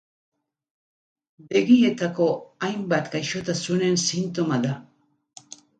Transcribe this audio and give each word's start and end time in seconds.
Begietako 1.51 2.31
hainbat 2.69 3.15
gaixotasunen 3.17 4.05
sintoma 4.09 4.63
da. 4.69 4.79